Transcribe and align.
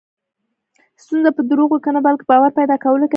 ستونزه 1.03 1.29
په 1.37 1.41
دروغو 1.49 1.77
کې 1.83 1.89
نه، 1.95 1.99
بلکې 2.05 2.25
باور 2.29 2.51
پیدا 2.59 2.75
کولو 2.83 3.05
کې 3.05 3.05
ده. 3.05 3.09